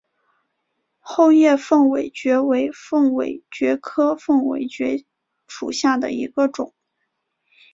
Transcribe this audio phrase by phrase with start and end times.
[0.97, 5.05] 厚叶凤尾蕨为凤尾蕨科凤尾蕨
[5.47, 6.73] 属下的一个种。